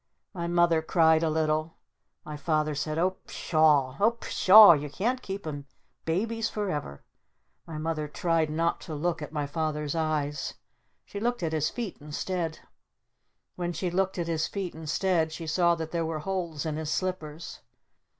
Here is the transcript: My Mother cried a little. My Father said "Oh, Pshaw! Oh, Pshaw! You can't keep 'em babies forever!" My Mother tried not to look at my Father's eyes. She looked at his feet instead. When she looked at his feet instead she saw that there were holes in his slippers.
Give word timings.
My 0.33 0.47
Mother 0.47 0.81
cried 0.81 1.21
a 1.21 1.29
little. 1.29 1.75
My 2.25 2.35
Father 2.35 2.73
said 2.73 2.97
"Oh, 2.97 3.17
Pshaw! 3.27 3.97
Oh, 3.99 4.17
Pshaw! 4.19 4.73
You 4.73 4.89
can't 4.89 5.21
keep 5.21 5.45
'em 5.45 5.67
babies 6.05 6.49
forever!" 6.49 7.03
My 7.67 7.77
Mother 7.77 8.07
tried 8.07 8.49
not 8.49 8.81
to 8.81 8.95
look 8.95 9.21
at 9.21 9.31
my 9.31 9.45
Father's 9.45 9.93
eyes. 9.93 10.55
She 11.05 11.19
looked 11.19 11.43
at 11.43 11.53
his 11.53 11.69
feet 11.69 11.97
instead. 12.01 12.57
When 13.55 13.73
she 13.73 13.91
looked 13.91 14.17
at 14.17 14.25
his 14.25 14.47
feet 14.47 14.73
instead 14.73 15.31
she 15.31 15.45
saw 15.45 15.75
that 15.75 15.91
there 15.91 16.03
were 16.03 16.17
holes 16.21 16.65
in 16.65 16.77
his 16.77 16.89
slippers. 16.91 17.59